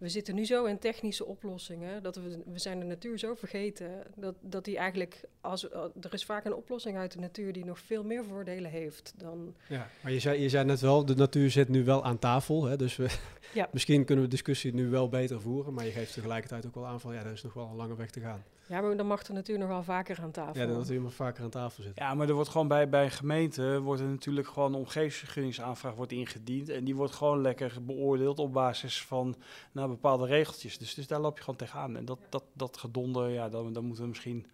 [0.00, 4.02] we zitten nu zo in technische oplossingen, dat we, we zijn de natuur zo vergeten,
[4.16, 7.64] dat, dat die eigenlijk, als, uh, er is vaak een oplossing uit de natuur die
[7.64, 9.54] nog veel meer voordelen heeft dan...
[9.68, 12.64] Ja, maar je zei, je zei net wel, de natuur zit nu wel aan tafel,
[12.64, 13.08] hè, dus we,
[13.54, 13.68] ja.
[13.72, 16.86] misschien kunnen we de discussie nu wel beter voeren, maar je geeft tegelijkertijd ook wel
[16.86, 18.44] aan van, ja, er is nog wel een lange weg te gaan.
[18.70, 20.60] Ja, maar dan mag de natuur nog wel vaker aan tafel.
[20.60, 22.04] Ja, de natuur mag vaker aan tafel zitten.
[22.04, 26.12] Ja, maar er wordt gewoon bij, bij gemeenten, wordt er natuurlijk gewoon een omgevingsvergunningsaanvraag wordt
[26.12, 29.36] ingediend en die wordt gewoon lekker beoordeeld op basis van
[29.72, 30.78] nou, bepaalde regeltjes.
[30.78, 31.96] Dus, dus daar loop je gewoon tegenaan.
[31.96, 34.46] En dat, dat, dat gedonder, ja, dan, dan moeten we misschien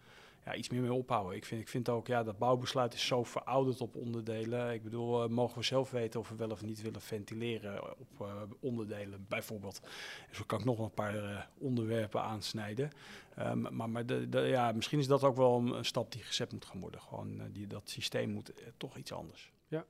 [0.47, 1.37] ja, iets meer mee ophouden.
[1.37, 4.73] Ik vind, ik vind ook, ja, dat bouwbesluit is zo verouderd op onderdelen.
[4.73, 8.21] Ik bedoel, uh, mogen we zelf weten of we wel of niet willen ventileren op
[8.21, 9.81] uh, onderdelen, bijvoorbeeld.
[10.29, 12.91] Dus dan kan ik nog een paar uh, onderwerpen aansnijden.
[13.39, 16.53] Um, maar maar de, ja, misschien is dat ook wel een, een, stap die gezet
[16.53, 17.01] moet gaan worden.
[17.01, 19.53] Gewoon, die, dat systeem moet toch iets anders.
[19.69, 19.85] Ja,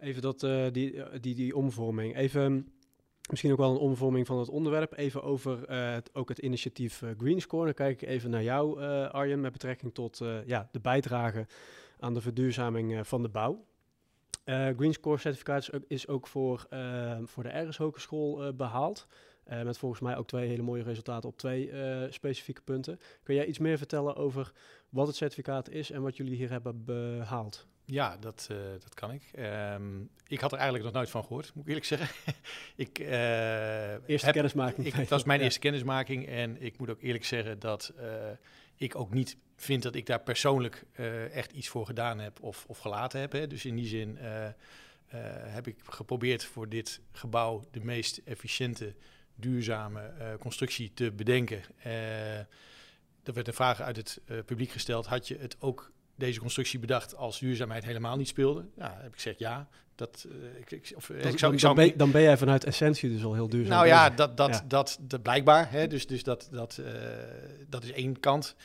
[0.00, 0.40] even dat,
[0.74, 2.16] die, die, die omvorming.
[2.16, 2.72] Even
[3.28, 4.96] Misschien ook wel een omvorming van het onderwerp.
[4.96, 7.64] Even over uh, het, ook het initiatief uh, Green Score.
[7.64, 11.46] Dan kijk ik even naar jou, uh, Arjen, met betrekking tot ja, de bijdrage
[11.98, 13.66] aan de verduurzaming van de bouw.
[14.44, 16.66] Green Score certificaat is ook, is ook voor,
[17.24, 19.06] voor de Ergens Hogeschool behaald.
[19.44, 21.72] met volgens mij ook twee hele mooie resultaten op twee
[22.10, 23.00] specifieke punten.
[23.22, 24.52] Kun jij iets meer vertellen over
[24.88, 27.66] wat het certificaat is en wat jullie hier hebben behaald?
[27.90, 29.22] Ja, dat, uh, dat kan ik.
[29.38, 32.08] Um, ik had er eigenlijk nog nooit van gehoord, moet ik eerlijk zeggen.
[32.86, 34.86] ik, uh, eerste heb, kennismaking.
[34.86, 35.44] Ik, dat was mijn ja.
[35.44, 36.26] eerste kennismaking.
[36.26, 38.04] En ik moet ook eerlijk zeggen dat uh,
[38.76, 40.84] ik ook niet vind dat ik daar persoonlijk
[41.32, 43.32] echt iets voor gedaan heb of, of gelaten heb.
[43.32, 43.46] Hè.
[43.46, 44.18] Dus in die zin
[45.46, 48.94] heb ik geprobeerd voor dit gebouw de meest efficiënte,
[49.34, 51.62] duurzame constructie te bedenken.
[53.22, 55.06] er werd een vraag uit het publiek gesteld.
[55.06, 58.64] Had je het ook deze constructie bedacht als duurzaamheid helemaal niet speelde.
[58.76, 59.68] Ja, heb ik gezegd ja.
[59.94, 62.36] Dat, uh, ik, ik, of, dat, ik zou, ik zou dan, ben, dan, ben, jij
[62.36, 63.74] vanuit essentie dus al heel duurzaam.
[63.74, 64.64] Nou ja, dat, dat, ja.
[64.68, 65.70] Dat, dat, blijkbaar.
[65.70, 66.86] Hè, dus dus dat, dat, uh,
[67.68, 68.56] dat is één kant.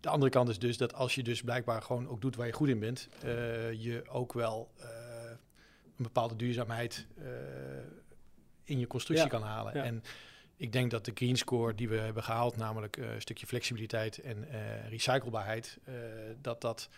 [0.00, 2.52] De andere kant is dus dat als je dus blijkbaar gewoon ook doet waar je
[2.52, 4.70] goed in bent, uh, je ook wel
[5.96, 7.06] een bepaalde duurzaamheid
[8.64, 9.38] in je constructie ja.
[9.38, 9.74] kan halen.
[9.74, 9.84] Ja.
[9.84, 10.02] En
[10.56, 14.18] ik denk dat de green score die we hebben gehaald, namelijk uh, een stukje flexibiliteit
[14.18, 15.94] en uh, recyclebaarheid, uh,
[16.40, 16.88] dat dat,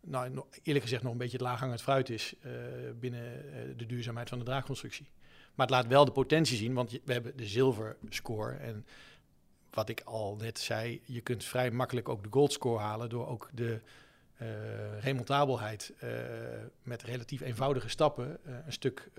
[0.00, 2.34] nou, eerlijk gezegd, nog een beetje het laaghangend fruit is
[3.00, 3.22] binnen
[3.76, 5.10] de duurzaamheid van de draagconstructie.
[5.54, 8.52] Maar het laat wel de potentie zien, want we hebben de zilver score.
[8.52, 8.86] En
[9.70, 13.26] wat ik al net zei, je kunt vrij makkelijk ook de gold score halen door
[13.26, 13.80] ook de
[15.00, 15.92] remontabelheid
[16.82, 19.10] met relatief eenvoudige stappen een stuk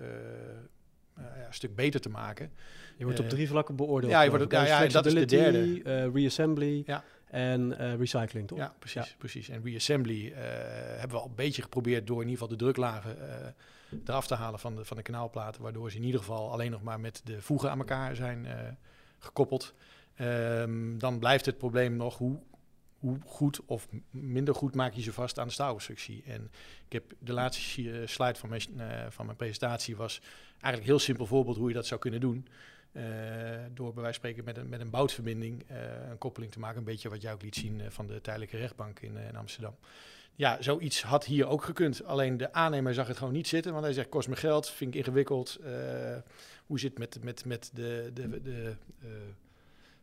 [1.16, 2.52] ja, een stuk beter te maken.
[2.96, 4.12] Je wordt op drie vlakken beoordeeld.
[4.12, 6.10] Ja, je wordt, ja, ja, dat is de derde.
[6.10, 7.04] reassembly ja.
[7.26, 8.58] en recycling, toch?
[8.58, 9.14] Ja, precies.
[9.18, 9.48] precies.
[9.48, 10.32] En reassembly
[10.98, 13.16] hebben we al een beetje geprobeerd door in ieder geval de druklagen
[14.04, 16.82] eraf te halen van de, van de kanaalplaten, waardoor ze in ieder geval alleen nog
[16.82, 18.46] maar met de voegen aan elkaar zijn
[19.18, 19.74] gekoppeld.
[20.20, 22.38] Um, dan blijft het probleem nog hoe,
[22.98, 26.22] hoe goed of minder goed maak je ze vast aan de staalconstructie.
[26.26, 26.50] En
[26.86, 28.62] ik heb de laatste eh, slide van mijn,
[29.08, 30.20] van mijn presentatie was
[30.64, 32.46] eigenlijk heel simpel voorbeeld hoe je dat zou kunnen doen.
[32.92, 33.02] Uh,
[33.74, 35.64] door bij wijze van spreken met een, met een boutverbinding
[36.10, 36.78] een koppeling te maken.
[36.78, 39.76] Een beetje wat jij ook liet zien van de tijdelijke rechtbank in, in Amsterdam.
[40.34, 42.04] Ja, zoiets had hier ook gekund.
[42.04, 43.72] Alleen de aannemer zag het gewoon niet zitten.
[43.72, 45.60] Want hij zegt, kost me geld, vind ik ingewikkeld.
[46.66, 48.76] hoe zit het met, met, met de, de, de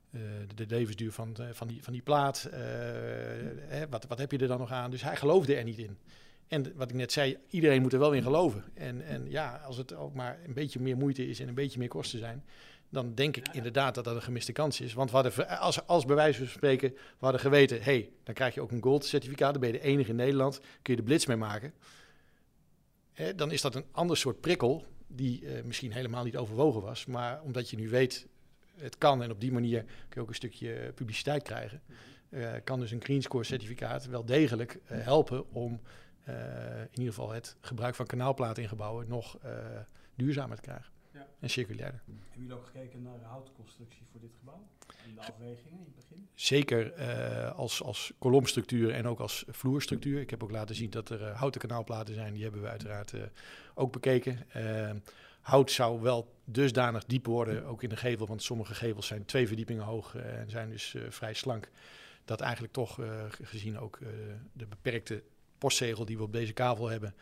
[0.10, 2.48] de, de, levensduur van, van, die, van die plaat.
[2.52, 4.92] Hè, wat, wat heb je er dan nog aan?
[4.92, 5.98] Dus hij geloofde er niet in.
[6.52, 8.64] En wat ik net zei, iedereen moet er wel in geloven.
[8.74, 11.80] En, en ja, als het ook maar een beetje meer moeite is en een beetje
[11.80, 12.44] meer kosten zijn,
[12.90, 14.94] dan denk ik inderdaad dat dat een gemiste kans is.
[14.94, 18.34] Want we hadden, als, als bij wijze van spreken, we hadden geweten, hé, hey, dan
[18.34, 21.00] krijg je ook een gold certificaat, dan ben je de enige in Nederland, kun je
[21.00, 21.74] de blitz mee maken.
[23.14, 27.06] Hè, dan is dat een ander soort prikkel, die uh, misschien helemaal niet overwogen was.
[27.06, 28.28] Maar omdat je nu weet
[28.76, 31.82] het kan en op die manier kun je ook een stukje publiciteit krijgen.
[32.30, 35.82] Uh, kan dus een Green Score certificaat wel degelijk uh, helpen om
[36.30, 39.38] uh, in ieder geval het gebruik van kanaalplaten in gebouwen nog
[40.16, 41.28] duurzamer te krijgen ja.
[41.40, 42.02] en circulairder.
[42.06, 44.68] Hebben jullie ook gekeken naar de houtconstructie voor dit gebouw?
[45.06, 46.28] En de afwegingen in het begin?
[46.34, 46.94] Zeker
[47.52, 50.20] als, als kolomstructuur en ook als vloerstructuur.
[50.20, 52.34] Ik heb ook laten zien dat er houten kanaalplaten zijn.
[52.34, 53.14] Die hebben we uiteraard
[53.74, 54.48] ook bekeken.
[55.42, 59.48] Hout zou wel dusdanig diep worden, ook in de gevel, want sommige gevels zijn twee
[59.48, 61.70] verdiepingen hoog eh, en zijn dus vrij slank.
[62.26, 64.00] Dat eigenlijk toch, uh, gezien ook
[64.54, 65.24] de beperkte
[65.62, 67.14] postzegel die we op deze kavel hebben,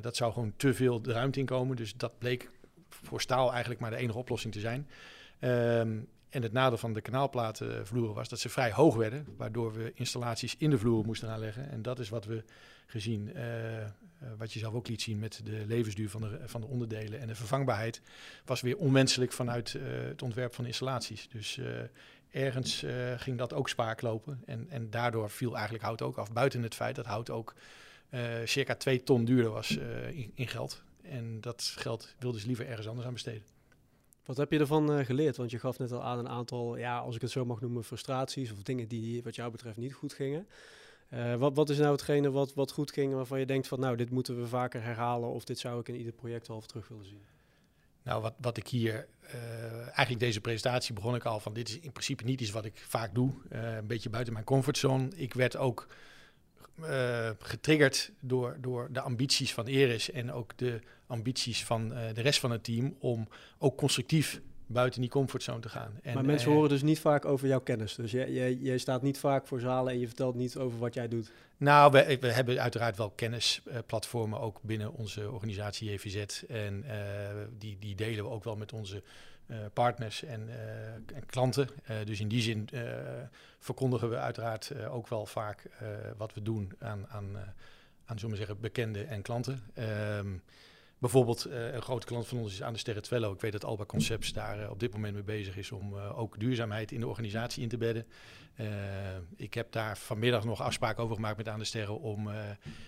[0.00, 1.76] dat zou gewoon te veel ruimte inkomen.
[1.76, 2.50] Dus dat bleek
[2.88, 4.88] voor staal eigenlijk maar de enige oplossing te zijn.
[5.40, 9.92] Um, en het nadeel van de kanaalplatenvloeren was dat ze vrij hoog werden, waardoor we
[9.94, 11.70] installaties in de vloer moesten aanleggen.
[11.70, 12.44] En dat is wat we
[12.86, 13.42] gezien, uh,
[14.38, 17.26] wat je zelf ook liet zien met de levensduur van de, van de onderdelen en
[17.26, 18.00] de vervangbaarheid,
[18.44, 21.28] was weer onwenselijk vanuit het ontwerp van installaties.
[21.28, 21.60] Dus
[22.30, 22.84] ergens
[23.16, 26.32] ging dat ook spaak lopen en, en daardoor viel eigenlijk hout ook af.
[26.32, 27.54] Buiten het feit dat hout ook
[28.44, 29.70] circa twee ton duurder was
[30.10, 30.82] in, in geld.
[31.02, 33.42] En dat geld wilden ze liever ergens anders aan besteden.
[34.24, 35.36] Wat heb je ervan geleerd?
[35.36, 37.84] Want je gaf net al aan een aantal, ja, als ik het zo mag noemen,
[37.84, 40.46] frustraties of dingen die wat jou betreft niet goed gingen.
[41.38, 44.10] Wat, wat, is nou hetgene wat, wat goed ging waarvan je denkt van nou, dit
[44.10, 47.35] moeten we vaker herhalen of dit zou ik in ieder project half terug willen zien?
[48.06, 51.78] Nou, wat, wat ik hier, uh, eigenlijk deze presentatie begon ik al van dit is
[51.78, 53.32] in principe niet iets wat ik vaak doe.
[53.48, 55.08] een beetje buiten mijn comfortzone.
[55.16, 55.86] Ik werd ook
[57.38, 62.50] getriggerd door, door de ambities van Eris en ook de ambities van de rest van
[62.50, 65.98] het team om ook constructief buiten die comfortzone te gaan.
[66.02, 67.94] En, maar mensen uh, horen dus niet vaak over jouw kennis.
[67.94, 70.94] Dus jij, jij, jij, staat niet vaak voor zalen en je vertelt niet over wat
[70.94, 71.32] jij doet.
[71.56, 76.42] Nou, we, we hebben uiteraard wel kennisplatformen ook binnen onze organisatie JVZ.
[76.42, 76.92] En uh,
[77.58, 79.02] die, die delen we ook wel met onze
[79.72, 80.48] partners en,
[81.14, 81.68] en klanten.
[82.04, 82.68] dus in die zin
[83.58, 85.62] verkondigen we uiteraard ook wel vaak
[86.16, 87.36] wat we doen aan, aan,
[88.04, 89.62] aan zullen we zeggen, bekenden en klanten.
[90.18, 90.42] Um,
[90.98, 93.32] Bijvoorbeeld uh, een grote klant van ons is aan de Sterre Twello.
[93.32, 96.18] Ik weet dat Alba Concepts daar uh, op dit moment mee bezig is om uh,
[96.18, 98.06] ook duurzaamheid in de organisatie in te bedden.
[99.36, 102.28] ik heb daar vanmiddag nog afspraken over gemaakt met Aan de Sterre om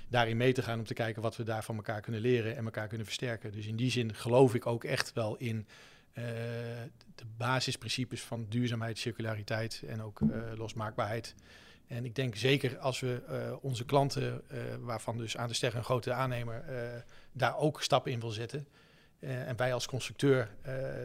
[0.09, 2.65] daarin mee te gaan om te kijken wat we daar van elkaar kunnen leren en
[2.65, 3.53] elkaar kunnen versterken.
[3.53, 5.67] Dus in die zin geloof ik ook echt wel in
[6.13, 10.21] de basisprincipes van duurzaamheid, circulariteit en ook
[10.57, 11.35] losmaakbaarheid.
[11.87, 14.43] En ik denk zeker als we onze klanten,
[14.81, 16.65] waarvan dus aan de ster een grote aannemer,
[17.39, 18.67] daar ook stappen in wil zetten.
[19.21, 20.51] en wij als constructeur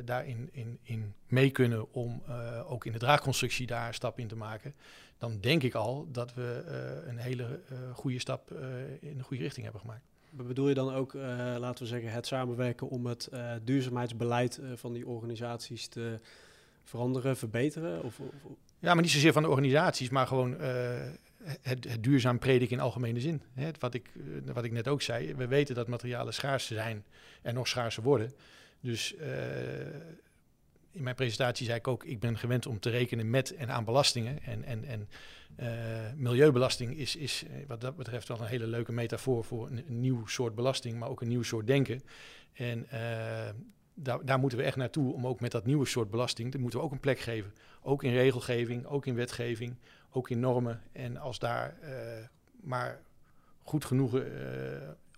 [0.06, 2.24] daarin in, in mee kunnen om
[2.67, 4.74] ook in de draagconstructie daar stappen in te maken.
[5.17, 6.63] Dan denk ik al dat we
[7.08, 7.60] een hele
[7.93, 8.52] goede stap
[9.00, 10.04] in de goede richting hebben gemaakt.
[10.30, 11.13] Bedoel je dan ook,
[11.58, 13.30] laten we zeggen, het samenwerken om het
[13.63, 16.19] duurzaamheidsbeleid van die organisaties te
[16.84, 18.04] veranderen, verbeteren?
[18.04, 20.58] Of, of, ja, maar niet zozeer van de organisaties, maar gewoon
[21.62, 23.41] het, duurzaam prediken in algemene zin.
[23.53, 27.03] Hè, wat, ik, uh, wat ik net ook zei, we weten dat materialen schaars zijn
[27.41, 28.32] en nog schaarser worden.
[28.79, 29.27] Dus uh,
[30.91, 33.86] in mijn presentatie zei ik ook, ik ben gewend om te rekenen met en aan
[33.86, 34.43] belastingen.
[34.43, 35.08] En, en, en
[36.15, 40.56] milieubelasting is, is wat dat betreft wel een hele leuke metafoor voor een, nieuw soort
[40.56, 42.01] belasting, maar ook een nieuw soort denken.
[42.53, 42.88] En
[43.93, 46.79] daar, daar, moeten we echt naartoe om ook met dat nieuwe soort belasting, dat moeten
[46.79, 47.53] we ook een plek geven.
[47.82, 49.75] Ook in regelgeving, ook in wetgeving,
[50.13, 50.82] ook in normen.
[50.91, 51.89] En als daar uh,
[52.62, 53.02] maar
[53.63, 54.23] goed genoeg uh,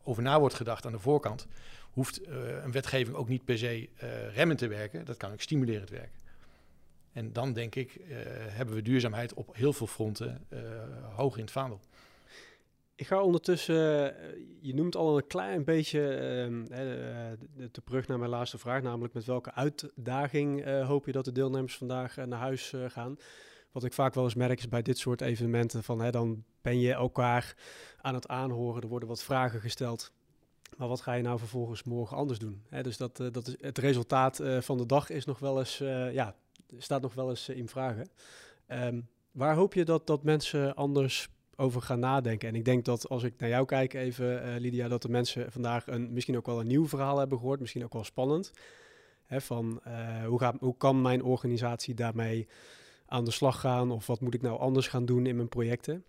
[0.03, 1.47] over na wordt gedacht aan de voorkant,
[1.91, 2.27] hoeft
[2.63, 3.89] een wetgeving ook niet per se
[4.34, 5.05] remmen te werken.
[5.05, 6.19] Dat kan ook stimulerend werken.
[7.12, 7.99] En dan denk ik,
[8.49, 10.47] hebben we duurzaamheid op heel veel fronten
[11.15, 11.79] hoog in het vaandel.
[12.95, 13.75] Ik ga ondertussen,
[14.62, 16.77] je noemt al een klein beetje uh,
[17.58, 21.77] de, terug naar mijn laatste vraag, namelijk met welke uitdaging hoop je dat de deelnemers
[21.77, 23.17] vandaag naar huis gaan?
[23.75, 26.79] Wat ik vaak wel eens merk is bij dit soort evenementen van hè, dan ben
[26.79, 27.55] je elkaar
[27.97, 30.11] aan het aanhoren, er worden wat vragen gesteld.
[30.77, 32.63] Maar wat ga je nou vervolgens morgen anders doen?
[32.69, 35.59] Hè, dus dat, uh, dat is, het resultaat uh, van de dag is nog wel
[35.59, 36.35] eens, uh, ja,
[36.77, 38.09] staat nog wel eens in vragen.
[38.67, 42.49] Um, waar hoop je dat, dat mensen anders over gaan nadenken?
[42.49, 45.88] En ik denk dat als ik naar jou kijk even, Lydia, dat de mensen vandaag
[45.88, 48.51] een, misschien ook wel een nieuw verhaal hebben gehoord, misschien ook wel spannend.
[49.25, 49.81] Hè, van
[50.25, 52.47] hoe, gaat, hoe kan mijn organisatie daarmee
[53.06, 56.04] aan de slag gaan of wat moet ik nou anders gaan doen in mijn projecten.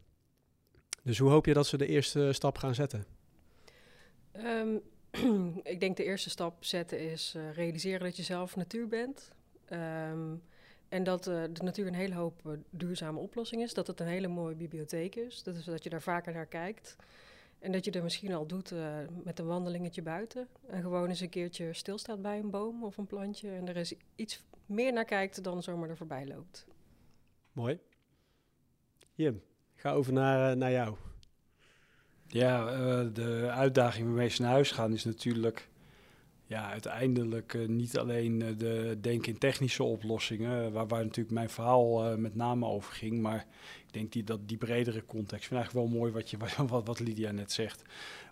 [1.02, 3.04] Dus hoe hoop je dat ze de eerste stap gaan zetten?
[4.32, 4.80] Um,
[5.62, 9.32] ik denk de eerste stap zetten is uh, realiseren dat je zelf natuur bent.
[9.70, 10.42] Um,
[10.88, 13.74] en dat uh, de natuur een hele hoop uh, duurzame oplossing is.
[13.74, 15.42] Dat het een hele mooie bibliotheek is.
[15.42, 16.96] Dat is dat je daar vaker naar kijkt.
[17.58, 18.72] En dat je er misschien al doet
[19.24, 20.48] met een wandelingetje buiten.
[20.66, 23.50] En gewoon eens een keertje stilstaat bij een boom of een plantje.
[23.50, 26.66] En er is iets meer naar kijkt dan zomaar er voorbij loopt.
[27.56, 27.78] Mooi.
[29.14, 29.42] Jim,
[29.74, 30.96] ga over naar, eh, naar jou.
[32.26, 35.68] Ja, uh, de uitdaging waarmee ze naar huis gaan is natuurlijk
[36.46, 42.18] ja, uiteindelijk uh, niet alleen de denken in technische oplossingen, waar, waar natuurlijk mijn verhaal
[42.18, 43.46] met name over ging, maar
[43.86, 45.42] ik denk die, dat die bredere context.
[45.42, 47.82] Ik vind eigenlijk wel mooi wat, je, wat, wat Lydia net zegt.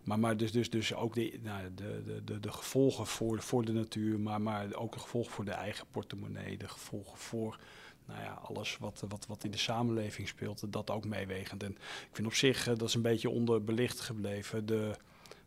[0.02, 3.64] Maar, maar dus, dus, dus ook de, nou, de, de, de, de gevolgen voor, voor
[3.64, 7.58] de natuur, maar, maar ook de gevolgen voor de eigen portemonnee, de gevolgen voor
[8.06, 11.62] nou ja, alles wat, wat, wat in de samenleving speelt, dat ook meewegend.
[11.62, 14.90] En ik vind op zich, uh, dat is een beetje onderbelicht gebleven, de,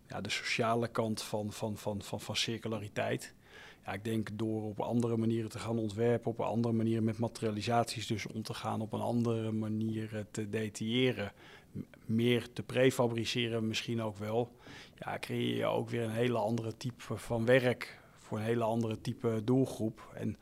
[0.08, 3.34] ja, de sociale kant van, van, van, van, van circulariteit.
[3.86, 7.18] Ja, ik denk door op andere manieren te gaan ontwerpen, op een andere manier met
[7.18, 11.32] materialisaties dus om te gaan, op een andere manier eh, te detailleren,
[12.06, 14.56] meer te prefabriceren misschien ook wel.
[14.96, 19.02] Ja, creëer je ook weer een hele andere type van werk voor een hele andere
[19.02, 20.12] type doelgroep.
[20.14, 20.38] En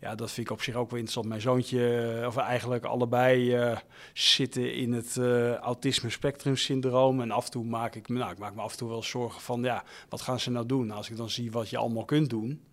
[0.00, 1.26] ja, dat vind ik op zich ook wel interessant.
[1.26, 3.78] Mijn zoontje, eh, of eigenlijk allebei, uh,
[4.12, 7.20] zitten in het uh, autisme spectrum syndroom.
[7.20, 9.02] En af en toe maak ik me, nou, ik maak me af en toe wel
[9.02, 10.86] zorgen van, ja, wat gaan ze nou doen?
[10.86, 12.64] Nou, als ik dan zie wat je allemaal kunt doen,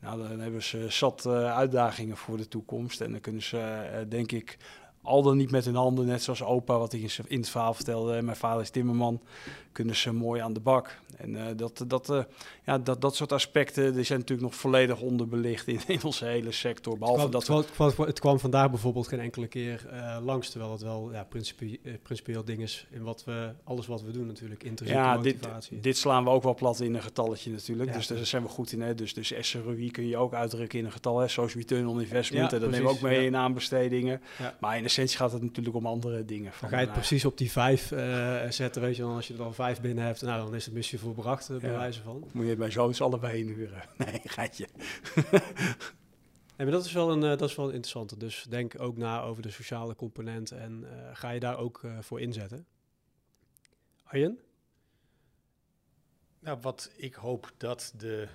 [0.00, 3.00] nou, dan hebben ze zat uitdagingen voor de toekomst.
[3.00, 4.56] En dan kunnen ze, denk ik,
[5.02, 8.22] al dan niet met hun handen, net zoals opa, wat hij in het verhaal vertelde.
[8.22, 9.20] Mijn vader is timmerman,
[9.72, 10.98] kunnen ze mooi aan de bak.
[11.16, 12.22] En uh, dat, dat, uh,
[12.64, 16.52] ja, dat, dat soort aspecten die zijn natuurlijk nog volledig onderbelicht in, in onze hele
[16.52, 16.98] sector.
[16.98, 20.50] Behalve het, kwam, dat het, kwam, het kwam vandaag bijvoorbeeld geen enkele keer uh, langs,
[20.50, 24.26] terwijl het wel ja, principie, principieel ding is in wat we, alles wat we doen
[24.26, 25.74] natuurlijk, intrinsieke ja, motivatie.
[25.74, 28.42] Dit, dit slaan we ook wel plat in een getalletje natuurlijk, ja, dus daar zijn
[28.42, 28.80] we goed in.
[28.80, 28.94] Hè?
[28.94, 31.28] Dus, dus SROI kun je ook uitdrukken in een getal, hè?
[31.28, 34.20] social return on investment, ja, dat nemen we ook mee in aanbestedingen.
[34.60, 36.52] Maar in essentie gaat het natuurlijk om andere dingen.
[36.52, 37.86] Van, dan ga je het precies op die vijf
[38.48, 40.72] zetten, weet je, dan als je er dan vijf binnen hebt, nou, dan is de
[40.72, 42.28] missie volbracht, uh, bij wijze van.
[42.32, 43.82] Moet je bij zoons allebei inhuren?
[43.98, 44.68] Nee, gaatje.
[46.56, 48.16] nee, maar dat is, wel een, uh, dat is wel een interessante.
[48.16, 52.20] Dus denk ook na over de sociale component en uh, ga je daar ook voor
[52.20, 52.66] inzetten.
[54.04, 54.38] Arjen?
[56.40, 58.28] Nou, wat ik hoop dat de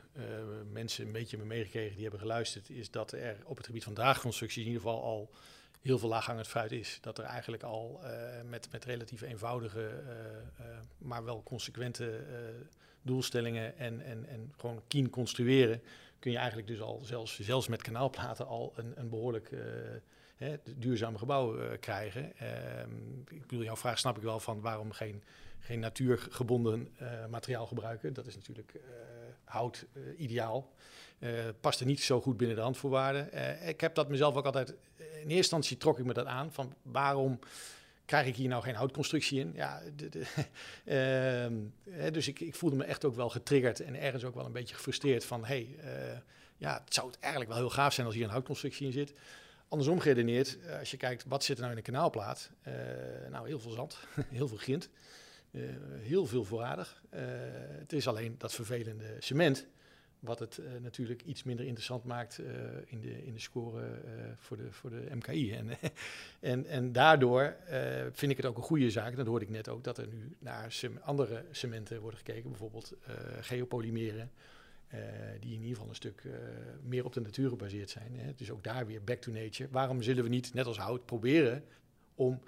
[0.71, 3.93] mensen een beetje me meegekregen die hebben geluisterd, is dat er op het gebied van
[3.93, 5.31] draagconstructies in ieder geval al
[5.85, 6.97] heel veel laaghangend fruit is.
[7.01, 8.09] Dat er eigenlijk al uh,
[8.49, 12.23] met, met relatief eenvoudige, uh, uh, maar wel consequente
[13.01, 15.81] doelstellingen en, en, en gewoon keen construeren,
[16.25, 19.49] kun je eigenlijk dus al zelfs, zelfs met kanaalplaten al een, een behoorlijk
[20.35, 22.37] hè, duurzaam gebouw krijgen.
[22.37, 25.23] Ehm, ik bedoel, jouw vraag snap ik wel van waarom geen,
[25.59, 26.95] geen natuurgebonden
[27.29, 28.13] materiaal gebruiken.
[28.13, 28.79] Dat is natuurlijk
[29.43, 29.85] hout
[30.17, 30.71] ideaal.
[31.19, 31.29] Uh,
[31.61, 33.29] past er niet zo goed binnen de handvoorwaarden.
[33.33, 34.69] Uh, ik heb dat mezelf ook altijd.
[34.97, 36.53] In eerste instantie trok ik me dat aan.
[36.53, 37.39] Van waarom
[38.05, 39.51] krijg ik hier nou geen houtconstructie in?
[39.55, 40.25] Ja, de, de,
[41.85, 44.51] uh, dus ik, ik, voelde me echt ook wel getriggerd en ergens ook wel een
[44.51, 45.77] beetje gefrustreerd van hey,
[46.57, 49.13] ja, het zou het eigenlijk wel heel gaaf zijn als hier een houtconstructie in zit.
[49.67, 52.51] Andersom geredeneerd, als je kijkt wat zit er nou in een kanaalplaat,
[53.29, 53.97] nou heel veel zand,
[54.29, 54.89] heel veel grind,
[55.99, 57.01] heel veel voorradig.
[57.79, 59.67] het is alleen dat vervelende cement
[60.25, 62.47] wat het uh, natuurlijk iets minder interessant maakt uh,
[62.85, 63.91] in, de, in de score uh,
[64.35, 65.53] voor, de, voor de MKI.
[65.53, 65.69] En,
[66.39, 67.55] en, en daardoor
[68.11, 69.15] vind ik het ook een goede zaak.
[69.15, 72.49] Dat hoorde ik net ook, dat er nu naar andere cementen worden gekeken.
[72.49, 72.93] Bijvoorbeeld
[73.41, 74.31] geopolymeren.
[75.39, 76.23] die in ieder geval een stuk
[76.83, 78.15] meer op de natuur gebaseerd zijn.
[78.15, 78.33] Hè.
[78.35, 79.69] Dus ook daar weer back to nature.
[79.71, 81.63] Waarom zullen we niet, net als hout, proberen
[82.15, 82.41] om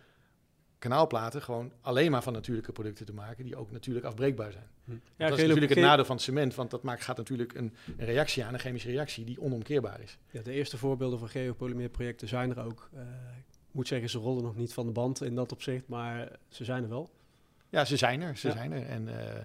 [0.80, 4.68] kanaalplaten gewoon alleen maar van natuurlijke producten te maken die ook natuurlijk afbreekbaar zijn.
[4.86, 4.92] Hm.
[4.92, 4.98] Ja,
[5.30, 8.06] dat is natuurlijk het nadeel van het cement, want dat maakt, gaat natuurlijk een, een
[8.06, 10.18] reactie aan, een chemische reactie die onomkeerbaar is.
[10.32, 12.90] Ja, de eerste voorbeelden van geopolymeerprojecten zijn er ook.
[12.94, 13.02] Eh,
[13.48, 16.64] ik moet zeggen, ze rollen nog niet van de band in dat opzicht, maar ze
[16.66, 17.10] zijn er wel.
[17.70, 18.54] Ja, ze zijn er, ze Ja.
[18.54, 18.86] zijn er.
[18.86, 19.38] En eh,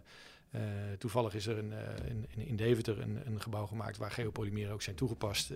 [0.50, 0.60] eh,
[0.98, 1.72] toevallig is er een,
[2.08, 5.50] in, in- in Deventer een, een gebouw gemaakt waar geopolymeren ook zijn toegepast.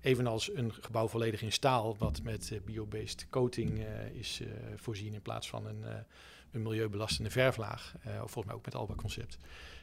[0.00, 5.14] Evenals een gebouw volledig in staal, wat met eh, biobased coating eh, is eh, voorzien
[5.14, 5.84] in plaats van een,
[6.52, 7.94] een milieubelastende verflaag.
[8.04, 9.36] Of volgens mij ook met Alba Concept.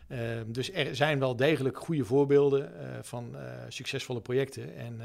[0.07, 2.71] Eh, dus er zijn wel degelijk goede voorbeelden
[3.05, 3.35] van
[3.69, 4.75] succesvolle projecten.
[4.75, 5.01] En,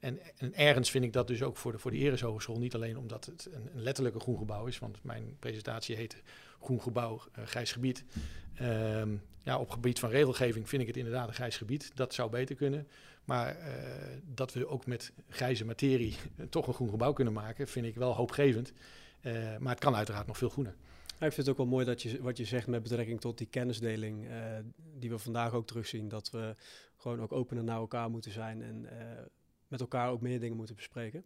[0.00, 2.58] en, en ergens vind ik dat dus ook voor de, voor de Eres Hogeschool.
[2.58, 6.16] Niet alleen omdat het een, een letterlijke groen gebouw is, want mijn presentatie heette
[6.60, 8.04] Groen Gebouw, Grijs Gebied.
[8.54, 11.90] Ehm, ja, op gebied van regelgeving vind ik het inderdaad een grijs gebied.
[11.94, 12.88] Dat zou beter kunnen.
[13.24, 13.72] Maar eh,
[14.34, 16.16] dat we ook met grijze materie
[16.50, 18.72] toch een groen gebouw kunnen maken, vind ik wel hoopgevend.
[19.20, 20.74] Eh, maar het kan uiteraard nog veel groener.
[21.14, 23.46] Ik vind het ook wel mooi dat je, wat je zegt met betrekking tot die
[23.46, 24.58] kennisdeling, eh,
[24.98, 26.08] die we vandaag ook terugzien.
[26.08, 26.54] Dat we
[26.96, 28.88] gewoon ook opener naar elkaar moeten zijn en
[29.68, 31.24] met elkaar ook meer dingen moeten bespreken.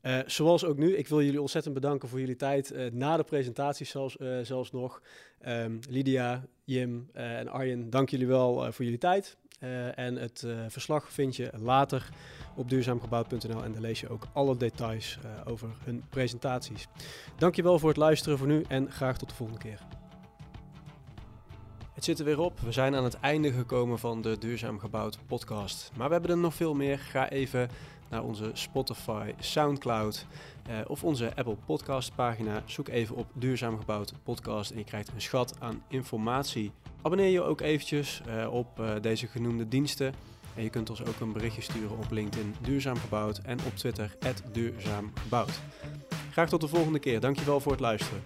[0.00, 2.70] Eh, zoals ook nu, ik wil jullie ontzettend bedanken voor jullie tijd.
[2.70, 5.02] eh, na de presentatie zelfs, eh, zelfs nog.
[5.40, 9.38] Ehm, Lydia, Jim en Arjen, dank jullie wel voor jullie tijd.
[9.94, 12.08] En het verslag vind je later
[12.56, 16.86] op duurzaamgebouwd.nl en daar lees je ook alle details over hun presentaties.
[17.38, 19.80] Dankjewel voor het luisteren voor nu en graag tot de volgende keer.
[21.94, 22.60] Het zit er weer op.
[22.60, 25.90] We zijn aan het einde gekomen van de Duurzaam Gebouwd podcast.
[25.96, 26.98] Maar we hebben er nog veel meer.
[26.98, 27.68] Ga even
[28.10, 30.26] naar onze Spotify, Soundcloud
[30.66, 32.62] eh, of onze Apple Podcast pagina.
[32.64, 36.72] Zoek even op Duurzaam Gebouwd podcast en je krijgt een schat aan informatie.
[37.02, 40.14] Abonneer je ook eventjes eh, op eh, deze genoemde diensten.
[40.54, 44.16] En je kunt ons ook een berichtje sturen op LinkedIn Duurzaam Gebouwd en op Twitter
[44.52, 45.60] Duurzaam Gebouwd.
[46.30, 47.20] Graag tot de volgende keer.
[47.20, 48.24] Dankjewel voor het luisteren.